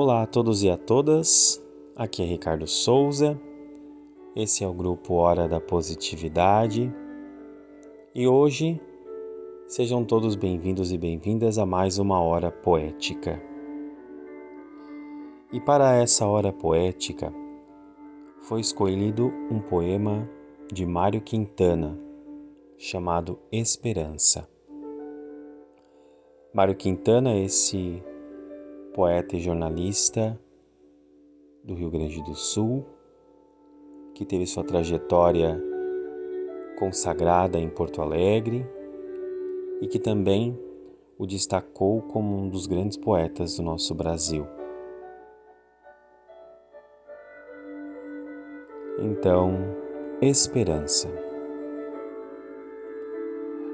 [0.00, 1.60] Olá a todos e a todas,
[1.96, 3.36] aqui é Ricardo Souza,
[4.36, 6.94] esse é o grupo Hora da Positividade
[8.14, 8.80] e hoje
[9.66, 13.42] sejam todos bem-vindos e bem-vindas a mais uma hora poética.
[15.52, 17.34] E para essa hora poética
[18.42, 20.30] foi escolhido um poema
[20.72, 21.98] de Mário Quintana
[22.76, 24.48] chamado Esperança.
[26.54, 28.00] Mário Quintana, esse
[28.98, 30.36] poeta e jornalista
[31.62, 32.84] do Rio Grande do Sul,
[34.12, 35.56] que teve sua trajetória
[36.76, 38.66] consagrada em Porto Alegre
[39.80, 40.58] e que também
[41.16, 44.44] o destacou como um dos grandes poetas do nosso Brasil.
[48.98, 49.54] Então,
[50.20, 51.08] esperança.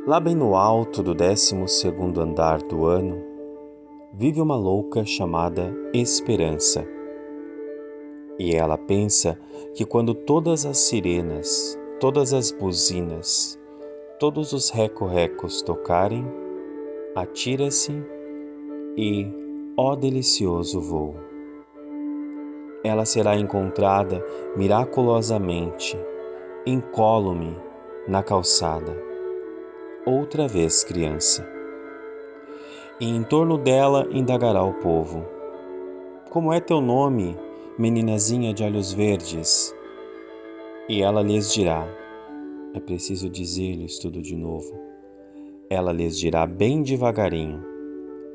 [0.07, 3.34] Lá bem no alto do décimo segundo andar do ano,
[4.17, 6.87] vive uma louca chamada Esperança.
[8.39, 9.39] E ela pensa
[9.75, 13.59] que quando todas as sirenas, todas as buzinas,
[14.21, 16.25] todos os recorrecos tocarem,
[17.17, 17.93] atira-se
[18.97, 19.27] e,
[19.77, 21.17] ó delicioso voo,
[22.85, 24.25] ela será encontrada
[24.57, 25.99] miraculosamente,
[26.65, 27.57] incólume,
[28.07, 28.97] na calçada,
[30.07, 31.54] outra vez criança
[33.01, 35.25] e em torno dela indagará o povo:
[36.31, 37.37] Como é teu nome,
[37.79, 39.75] meninazinha de olhos verdes?
[40.89, 41.87] E ela lhes dirá:
[42.75, 44.73] É preciso dizer-lhes tudo de novo.
[45.69, 47.63] Ela lhes dirá bem devagarinho,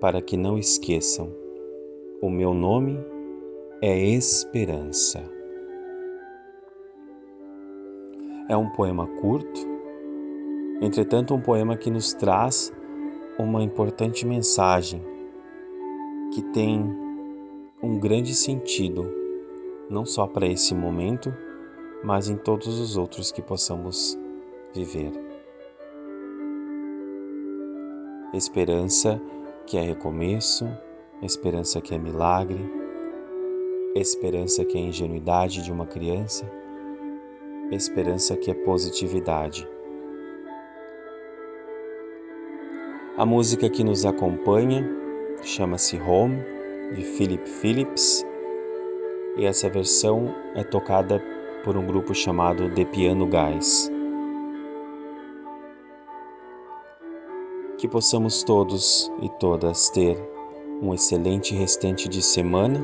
[0.01, 1.31] para que não esqueçam:
[2.21, 2.99] O meu nome
[3.81, 5.23] é Esperança.
[8.49, 9.61] É um poema curto,
[10.81, 12.73] entretanto, um poema que nos traz
[13.39, 15.01] uma importante mensagem
[16.33, 16.83] que tem
[17.81, 19.09] um grande sentido,
[19.89, 21.33] não só para esse momento,
[22.03, 24.19] mas em todos os outros que possamos
[24.73, 25.11] viver.
[28.33, 29.19] Esperança
[29.65, 30.67] que é recomeço,
[31.21, 32.59] esperança que é milagre,
[33.95, 36.45] esperança que é ingenuidade de uma criança,
[37.71, 39.67] esperança que é positividade.
[43.19, 44.89] A música que nos acompanha
[45.43, 46.41] chama-se Home,
[46.95, 48.25] de Philip Phillips,
[49.35, 51.21] e essa versão é tocada
[51.65, 53.91] por um grupo chamado The Piano Guys.
[57.77, 60.17] Que possamos todos e todas ter
[60.81, 62.81] um excelente restante de semana.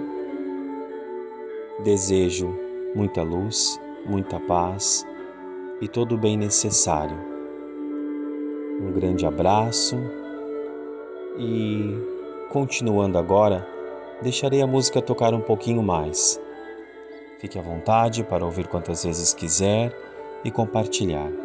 [1.81, 2.53] Desejo
[2.93, 5.07] muita luz, muita paz
[5.79, 7.15] e todo o bem necessário.
[8.81, 9.95] Um grande abraço
[11.37, 11.97] e,
[12.51, 13.67] continuando agora,
[14.21, 16.39] deixarei a música tocar um pouquinho mais.
[17.39, 19.95] Fique à vontade para ouvir quantas vezes quiser
[20.43, 21.44] e compartilhar.